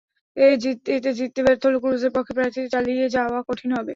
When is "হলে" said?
1.67-1.79